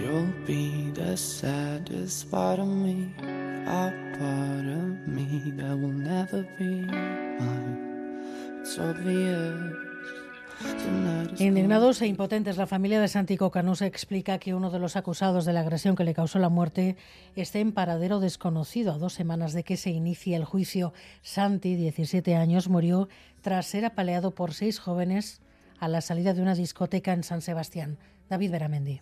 [0.00, 3.12] You'll be the saddest part of me,
[3.66, 8.22] a part of me that will never be mine.
[8.60, 9.90] It's obvious.
[11.38, 15.52] Indignados e impotentes, la familia de Santi Cocanús explica que uno de los acusados de
[15.52, 16.96] la agresión que le causó la muerte
[17.36, 20.94] está en paradero desconocido a dos semanas de que se inicie el juicio.
[21.22, 23.08] Santi, 17 años, murió
[23.42, 25.40] tras ser apaleado por seis jóvenes
[25.78, 27.98] a la salida de una discoteca en San Sebastián.
[28.28, 29.00] David Beramendi.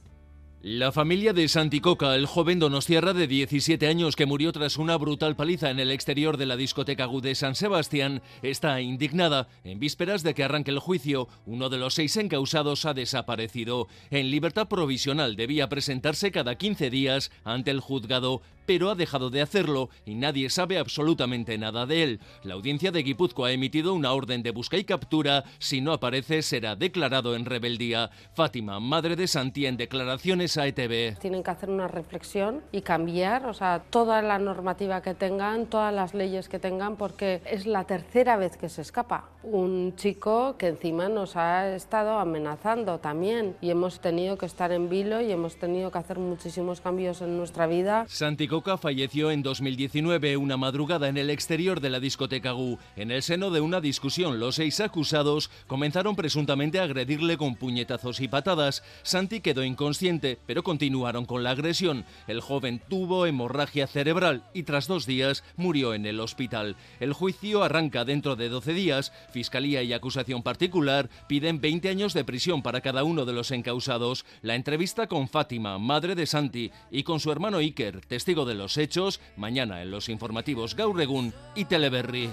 [0.61, 5.37] La familia de Santicoca, el joven donostiarra de 17 años que murió tras una brutal
[5.37, 9.47] paliza en el exterior de la discoteca GU de San Sebastián, está indignada.
[9.63, 13.87] En vísperas de que arranque el juicio, uno de los seis encausados ha desaparecido.
[14.11, 19.41] En libertad provisional debía presentarse cada 15 días ante el juzgado, pero ha dejado de
[19.41, 22.21] hacerlo y nadie sabe absolutamente nada de él.
[22.43, 25.45] La audiencia de Guipúzcoa ha emitido una orden de busca y captura.
[25.59, 28.11] Si no aparece, será declarado en rebeldía.
[28.35, 31.19] Fátima, madre de Santi, en declaraciones a ETV.
[31.19, 35.95] Tienen que hacer una reflexión y cambiar, o sea, toda la normativa que tengan, todas
[35.95, 39.31] las leyes que tengan, porque es la tercera vez que se escapa.
[39.51, 44.91] Un chico que encima nos ha estado amenazando también y hemos tenido que estar en
[44.91, 48.05] vilo y hemos tenido que hacer muchísimos cambios en nuestra vida.
[48.09, 52.79] Santi Coca falleció en 2019 una madrugada en el exterior de la discoteca GU.
[52.95, 58.21] En el seno de una discusión, los seis acusados comenzaron presuntamente a agredirle con puñetazos
[58.21, 58.83] y patadas.
[59.03, 62.05] Santi quedó inconsciente, pero continuaron con la agresión.
[62.27, 66.77] El joven tuvo hemorragia cerebral y tras dos días murió en el hospital.
[67.01, 69.11] El juicio arranca dentro de 12 días.
[69.39, 74.25] Fiscalía y acusación particular piden 20 años de prisión para cada uno de los encausados.
[74.43, 78.77] La entrevista con Fátima, madre de Santi, y con su hermano Iker, testigo de los
[78.77, 82.31] hechos, mañana en los informativos Gaurregun y Teleberry.